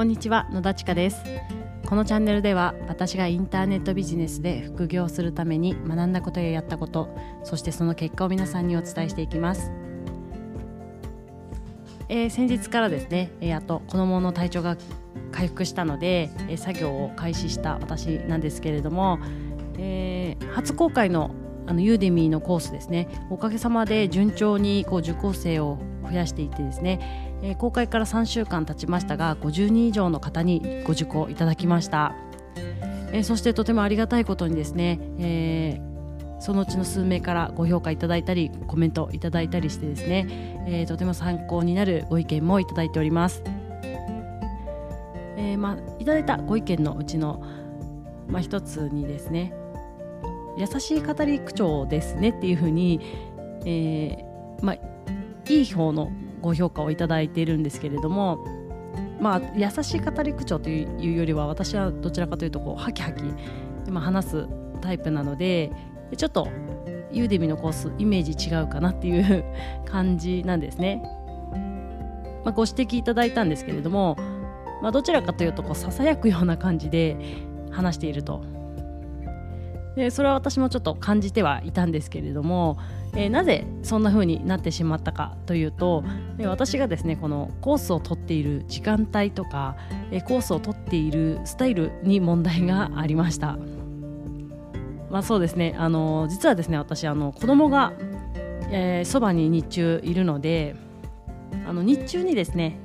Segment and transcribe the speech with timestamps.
[0.00, 1.22] こんにちは野田千佳です。
[1.84, 7.14] このチャンネルでは私がインターネットビジネスで副業するために学んだことややったこと
[7.44, 9.70] そしてその結果を皆さんにお伝えしていきます。
[12.08, 14.78] えー、先日からですね、えー、あと子どもの体調が
[15.32, 19.18] 回復したので、えー、作業を開始した私なんですけれども、
[19.76, 21.34] えー、初公開の
[21.66, 23.06] あのユーデミーのコースですね。
[23.28, 25.78] おかげさまで順調にこう受講生を
[26.10, 32.14] 増やしていてですね、えー、公開から3週間経ちましたが50人以上の方にご受講いただきました、
[33.12, 40.26] えー、そしてとてもありがたいことにですね、えー、そのうちの数名からご評価いただいたりコメントいただいたりしてですね、
[40.66, 43.42] えー、とても参考になるご意見もいただいております、
[45.36, 47.42] えーまあ、いただいたご意見のうちの、
[48.28, 49.54] まあ、一つにですね
[50.56, 53.00] 優しい語り口調ですねっていうふうに、
[53.64, 54.76] えーまあ、
[55.50, 58.44] いい方のご評価をいただいているんですけれども、
[59.20, 63.24] まあ、優しい語り口調というよりは私はどちらかというとこうハキハキ、
[63.90, 64.48] まあ、話す
[64.80, 65.70] タイプなので
[66.16, 66.48] ちょっと
[67.12, 69.44] ユーデミのコースイメージ違うかなっていう
[69.84, 71.02] 感じなんですね。
[72.44, 74.16] まあ、ご指摘いただいたんですけれども、
[74.80, 77.18] まあ、どちらかというとこうささやくような感じで
[77.70, 78.42] 話していると
[80.00, 82.78] でそれは私もちょっと感じてはいたんですけれども、
[83.14, 86.02] えー、なぜそんな風になってしまったかというと、
[86.42, 89.76] 私がですねこのコースを取っている時間帯とか、
[90.10, 93.58] え、コースを取っているスタイルに問題がありました。
[95.10, 97.92] まあ、そうですねあの実はですね私あの子供が
[99.04, 100.76] そば、に日中いるので
[101.66, 102.78] あの日中にですね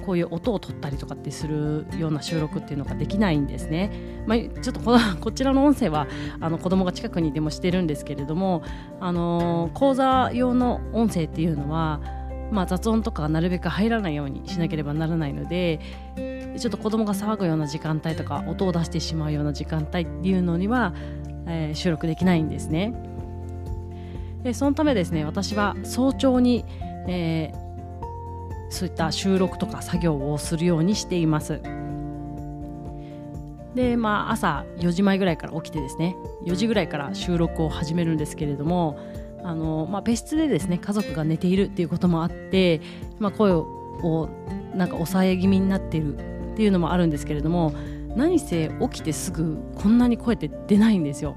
[0.00, 3.90] こういう音を取ったりとかってするような収録っていうのができないんですね。
[4.26, 6.06] まあ、ちょっとこ こちらの音声は
[6.40, 8.62] あの子供が近くにでもしてるんですけれども、
[9.00, 12.00] あの講座用の音声っていうのは、
[12.50, 15.78] まあ、雑音とかなるべく入らないようにしなければならないので
[16.58, 20.92] ちょっと子供が騒ぐような時間帯とか音を出してしまうような時間帯っていうのには、
[21.46, 22.92] えー、収録できないんですね。
[24.42, 26.64] でそのためですね私は早朝に、
[27.06, 27.69] えー
[28.70, 31.60] そういった収録とか作業をするようにしています
[33.74, 36.16] でまあ朝4時前ぐらいから起きてですね
[36.46, 38.98] 4時ぐらいから収録を始めるんですけれども
[39.44, 42.80] あの、まあ、別室でですね家族が寝ているっていうこともあって、
[43.18, 44.28] まあ、声を
[44.74, 46.16] なんか抑え気味になっている
[46.52, 47.72] っていうのもあるんですけれども
[48.16, 51.36] 何せ起きてすぐこんなに声って出ないんですよ。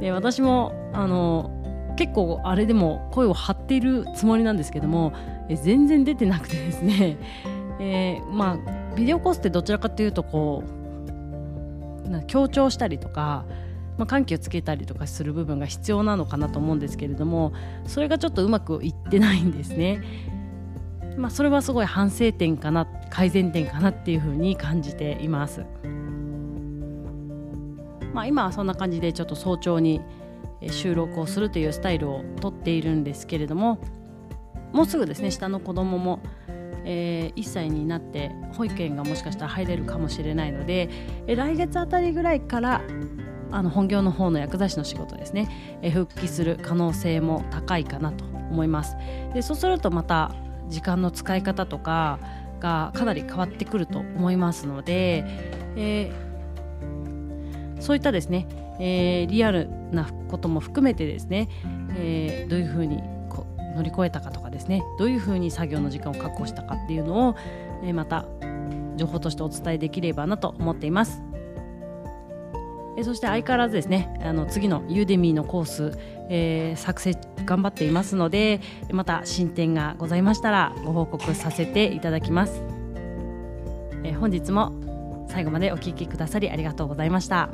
[0.00, 1.50] で私もあの
[1.96, 5.12] 結構あれでも声を張っているつもりなんですけども
[5.48, 7.16] え全然出てなくてですね、
[7.80, 10.62] えー、まあビデオコースってどちらかというとこ
[12.06, 13.44] うな強調したりとか、
[13.98, 17.52] まあ、緩急つけたりとかする部分が必要なのかなと思うんですけれども
[17.86, 20.00] それがちょっとうまくいってないんですね。
[21.16, 25.64] まあ、それはすごい反省点かな改善点かなっていうふうに感じています。
[28.12, 30.00] まあ、今はそんな感じでちょっと早朝に
[30.70, 33.78] 収録をするというスタイルをとっているんですけれども
[34.74, 36.20] もうすぐですね下の子供も、
[36.84, 40.90] えー、1歳になって保育園がもしかしたら入れるかもしれないので、
[41.28, 42.82] え来月あたりぐらいから
[43.52, 48.96] あの本業の方の薬剤師の仕事ですね、え復帰する可能性も高いかなと思います。
[49.32, 50.34] でそうするとまた
[50.68, 52.18] 時間の使い方とか
[52.58, 55.24] がかなり変わってくると思いますので、
[55.76, 58.48] えー、そういったですね、
[58.80, 61.48] えー、リアルなことも含めてですね、
[61.96, 63.02] えー、どういうふうに
[63.74, 67.36] 乗り越えたかとかですねどういうふうに作業の時間を確保したかっていうのを、
[67.84, 68.24] え、また
[68.96, 71.22] 情報としてお伝えできればなと思っています。
[72.96, 75.98] えそして相変わらずですねあの次のユーデミーのコース、
[76.30, 78.60] えー、作成頑張っていますので
[78.92, 82.62] また進展がございましたらご報告させていただきます、
[84.04, 87.50] え、本日も最後までお聴きくださりありがとうございました。